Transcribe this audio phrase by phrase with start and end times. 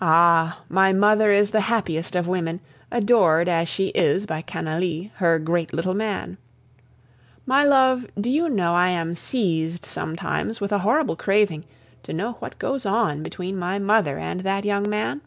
[0.00, 0.62] Ah!
[0.70, 2.60] my mother is the happiest of women,
[2.90, 6.38] adored as she is by Canalis, her great little man.
[7.44, 11.66] My love, do you know I am seized sometimes with a horrible craving
[12.04, 15.20] to know what goes on between my mother and that young man?